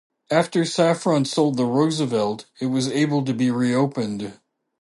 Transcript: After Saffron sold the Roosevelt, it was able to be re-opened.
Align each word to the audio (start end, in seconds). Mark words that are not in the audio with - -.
After 0.31 0.65
Saffron 0.65 1.25
sold 1.25 1.57
the 1.57 1.65
Roosevelt, 1.65 2.45
it 2.59 2.65
was 2.65 2.87
able 2.87 3.23
to 3.23 3.35
be 3.35 3.51
re-opened. 3.51 4.33